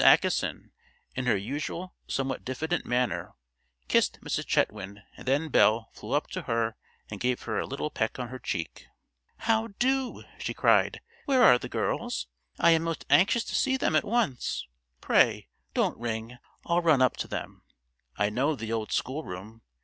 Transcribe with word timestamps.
Acheson, 0.03 0.71
in 1.13 1.27
her 1.27 1.37
usual 1.37 1.93
somewhat 2.07 2.43
diffident 2.43 2.87
manner, 2.87 3.35
kissed 3.87 4.19
Mrs. 4.21 4.47
Chetwynd, 4.47 5.03
and 5.15 5.27
then 5.27 5.49
Belle 5.49 5.91
flew 5.93 6.13
up 6.13 6.25
to 6.31 6.41
her 6.41 6.75
and 7.11 7.19
gave 7.19 7.43
her 7.43 7.59
a 7.59 7.67
little 7.67 7.91
peck 7.91 8.17
on 8.17 8.29
her 8.29 8.39
cheek. 8.39 8.87
"How 9.41 9.67
do?" 9.77 10.23
she 10.39 10.55
cried. 10.55 11.01
"Where 11.25 11.43
are 11.43 11.59
the 11.59 11.69
girls? 11.69 12.25
I 12.57 12.71
am 12.71 12.81
most 12.81 13.05
anxious 13.11 13.43
to 13.43 13.55
see 13.55 13.77
them 13.77 13.95
at 13.95 14.03
once. 14.03 14.65
Pray, 15.01 15.49
don't 15.75 15.99
ring; 15.99 16.39
I'll 16.65 16.81
run 16.81 17.03
up 17.03 17.15
to 17.17 17.27
them. 17.27 17.61
I 18.17 18.31
know 18.31 18.55
the 18.55 18.73
old 18.73 18.91
schoolroom. 18.91 19.61